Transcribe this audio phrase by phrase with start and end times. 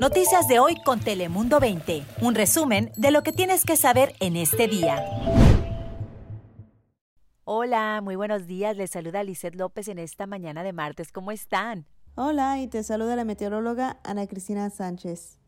[0.00, 2.02] Noticias de hoy con Telemundo 20.
[2.20, 5.02] Un resumen de lo que tienes que saber en este día.
[7.44, 8.76] Hola, muy buenos días.
[8.76, 11.12] Les saluda Lizeth López en esta mañana de martes.
[11.12, 11.86] ¿Cómo están?
[12.14, 15.38] Hola, y te saluda la meteoróloga Ana Cristina Sánchez.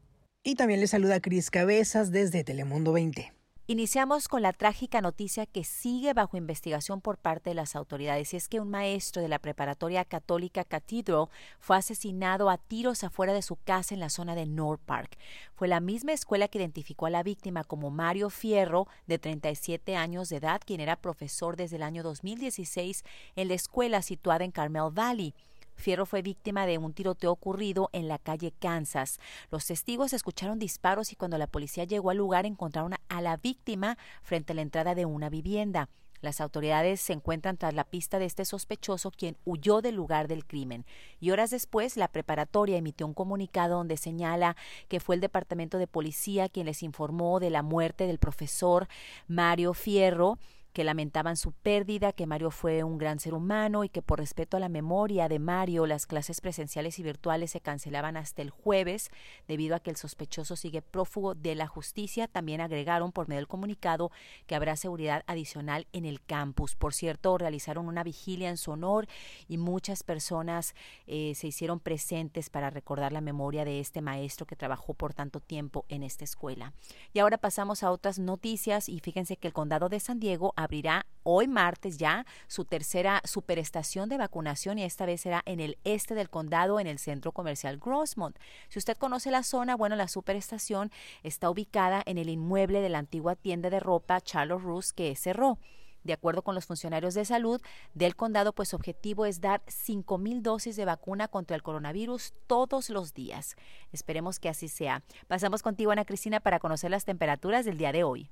[0.43, 3.38] Y también les saluda Cris Cabezas desde Telemundo 20.
[3.71, 8.33] Iniciamos con la trágica noticia que sigue bajo investigación por parte de las autoridades.
[8.33, 11.27] Y es que un maestro de la preparatoria católica Cathedral
[11.61, 15.19] fue asesinado a tiros afuera de su casa en la zona de North Park.
[15.55, 20.31] Fue la misma escuela que identificó a la víctima como Mario Fierro, de 37 años
[20.31, 23.05] de edad, quien era profesor desde el año 2016
[23.37, 25.35] en la escuela situada en Carmel Valley.
[25.79, 29.19] Fierro fue víctima de un tiroteo ocurrido en la calle Kansas.
[29.51, 33.97] Los testigos escucharon disparos y cuando la policía llegó al lugar encontraron a la víctima
[34.23, 35.89] frente a la entrada de una vivienda.
[36.21, 40.45] Las autoridades se encuentran tras la pista de este sospechoso quien huyó del lugar del
[40.45, 40.85] crimen.
[41.21, 44.57] Y horas después, la preparatoria emitió un comunicado donde señala
[44.89, 48.89] que fue el Departamento de Policía quien les informó de la muerte del profesor
[49.29, 50.39] Mario Fierro
[50.79, 54.57] que lamentaban su pérdida, que Mario fue un gran ser humano y que por respeto
[54.57, 59.11] a la memoria de Mario las clases presenciales y virtuales se cancelaban hasta el jueves
[59.49, 62.29] debido a que el sospechoso sigue prófugo de la justicia.
[62.29, 64.13] También agregaron por medio del comunicado
[64.47, 66.77] que habrá seguridad adicional en el campus.
[66.77, 69.09] Por cierto, realizaron una vigilia en su honor
[69.49, 70.77] y muchas personas
[71.09, 75.41] eh, se hicieron presentes para recordar la memoria de este maestro que trabajó por tanto
[75.41, 76.73] tiempo en esta escuela.
[77.13, 81.07] Y ahora pasamos a otras noticias y fíjense que el condado de San Diego abrirá
[81.23, 86.15] hoy martes ya su tercera superestación de vacunación y esta vez será en el este
[86.15, 88.37] del condado, en el centro comercial Grossmont.
[88.69, 90.91] Si usted conoce la zona, bueno, la superestación
[91.23, 95.59] está ubicada en el inmueble de la antigua tienda de ropa Charles Roos que cerró.
[96.05, 97.61] De acuerdo con los funcionarios de salud
[97.95, 102.91] del condado, pues su objetivo es dar 5.000 dosis de vacuna contra el coronavirus todos
[102.91, 103.57] los días.
[103.91, 105.03] Esperemos que así sea.
[105.29, 108.31] Pasamos contigo, Ana Cristina, para conocer las temperaturas del día de hoy.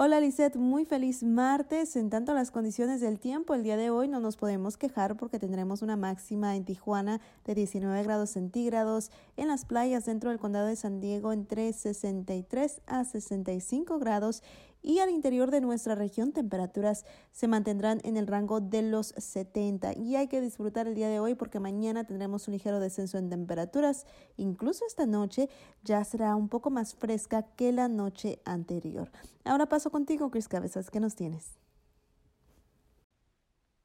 [0.00, 1.96] Hola Lisette, muy feliz martes.
[1.96, 5.40] En tanto las condiciones del tiempo, el día de hoy no nos podemos quejar porque
[5.40, 10.68] tendremos una máxima en Tijuana de 19 grados centígrados, en las playas dentro del condado
[10.68, 14.44] de San Diego entre 63 a 65 grados
[14.82, 19.96] y al interior de nuestra región temperaturas se mantendrán en el rango de los 70
[19.96, 23.30] y hay que disfrutar el día de hoy porque mañana tendremos un ligero descenso en
[23.30, 24.06] temperaturas,
[24.36, 25.48] incluso esta noche
[25.84, 29.10] ya será un poco más fresca que la noche anterior.
[29.44, 31.67] Ahora paso contigo, Chris Cabezas, ¿qué nos tienes?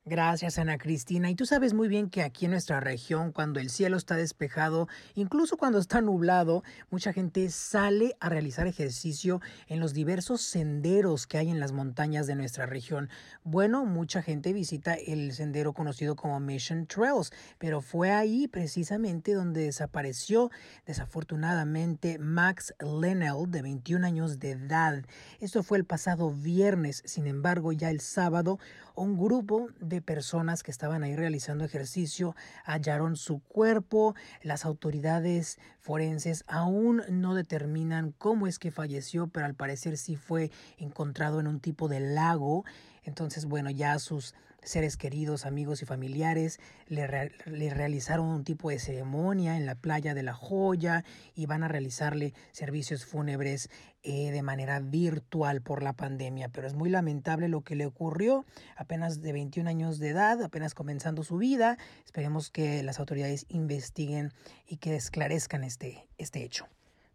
[0.06, 1.30] Gracias, Ana Cristina.
[1.30, 4.90] Y tú sabes muy bien que aquí en nuestra región, cuando el cielo está despejado,
[5.16, 11.38] incluso cuando está nublado, mucha gente sale a realizar ejercicio en los diversos senderos que
[11.38, 13.10] hay en las montañas de nuestra región.
[13.46, 19.62] Bueno, mucha gente visita el sendero conocido como Mission Trails, pero fue ahí precisamente donde
[19.62, 20.52] desapareció
[20.86, 25.06] desafortunadamente Max Lennell, de 21 años de edad.
[25.40, 27.04] Esto fue el pasado viernes.
[27.06, 28.60] Sin embargo, ya el sábado,
[28.96, 34.16] un grupo de personas que estaban ahí realizando ejercicio hallaron su cuerpo.
[34.42, 40.52] Las autoridades forenses aún no determinan cómo es que falleció, pero al parecer sí fue
[40.78, 42.66] encontrado en un tipo de lago.
[43.04, 49.58] Entonces, bueno, ya sus seres queridos, amigos y familiares le, realizaron un tipo de ceremonia
[49.58, 51.04] en la playa de La Joya
[51.36, 53.70] y van a realizarle servicios fúnebres
[54.04, 56.50] eh, de manera virtual por la pandemia.
[56.50, 60.74] Pero es muy lamentable lo que le ocurrió, apenas de 21 años de edad, apenas
[60.74, 61.78] comenzando su vida.
[62.06, 64.32] Esperemos que las autoridades investiguen
[64.68, 66.68] y que esclarezcan este, este hecho.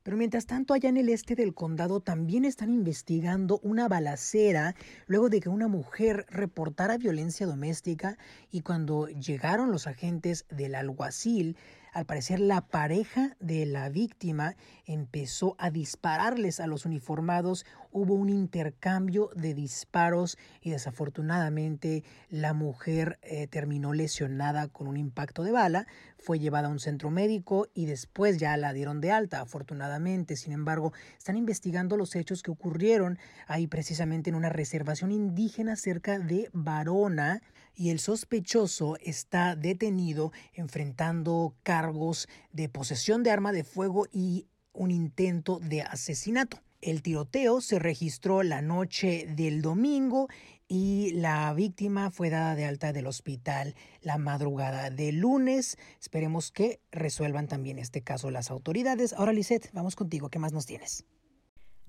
[0.08, 4.74] Pero mientras tanto, allá en el este del condado también están investigando una balacera
[5.06, 8.16] luego de que una mujer reportara violencia doméstica
[8.50, 11.58] y cuando llegaron los agentes del alguacil
[11.92, 18.28] al parecer la pareja de la víctima empezó a dispararles a los uniformados, hubo un
[18.28, 25.86] intercambio de disparos y desafortunadamente la mujer eh, terminó lesionada con un impacto de bala,
[26.18, 30.36] fue llevada a un centro médico y después ya la dieron de alta, afortunadamente.
[30.36, 36.18] Sin embargo, están investigando los hechos que ocurrieron ahí precisamente en una reservación indígena cerca
[36.18, 37.40] de Varona
[37.74, 44.90] y el sospechoso está detenido enfrentando cargos de posesión de arma de fuego y un
[44.90, 46.60] intento de asesinato.
[46.80, 50.28] El tiroteo se registró la noche del domingo
[50.68, 55.76] y la víctima fue dada de alta del hospital la madrugada del lunes.
[56.00, 59.12] Esperemos que resuelvan también este caso las autoridades.
[59.12, 60.28] Ahora, Lisette, vamos contigo.
[60.28, 61.04] ¿Qué más nos tienes?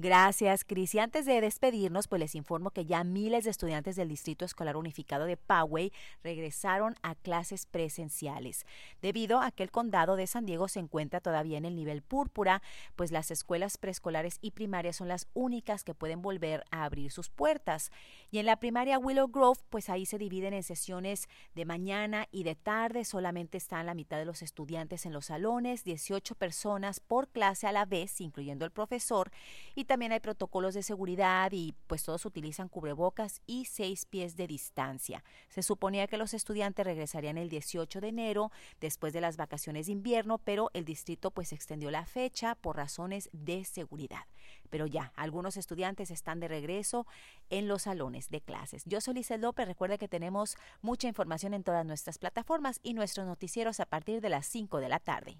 [0.02, 0.96] Gracias, Cris.
[0.96, 4.78] Y antes de despedirnos, pues les informo que ya miles de estudiantes del Distrito Escolar
[4.78, 5.92] Unificado de Poway
[6.24, 8.66] regresaron a clases presenciales,
[9.02, 12.62] debido a que el condado de San Diego se encuentra todavía en el nivel púrpura,
[12.96, 17.30] pues las escuelas preescolares y primarias son las únicas que pueden volver a abrir sus
[17.30, 17.92] puertas.
[18.32, 22.44] Y en la primaria Willow Grove, pues ahí se dividen en sesiones de mañana y
[22.44, 27.28] de tarde, solamente están la mitad de los estudiantes en los salones, 18 personas por
[27.28, 29.30] clase a la vez, incluyendo el profesor,
[29.76, 34.46] y también hay protocolos de seguridad y pues todos utilizan cubrebocas y seis pies de
[34.46, 35.24] distancia.
[35.50, 39.94] Se suponía que los estudiantes regresarían el 18 de enero después de las vacaciones de
[39.94, 44.28] invierno, pero el distrito pues extendió la fecha por razones de seguridad.
[44.70, 47.08] Pero ya, algunos estudiantes están de regreso
[47.50, 48.84] en los salones de clases.
[48.86, 53.26] Yo soy Lisa López, recuerda que tenemos mucha información en todas nuestras plataformas y nuestros
[53.26, 55.40] noticieros a partir de las 5 de la tarde.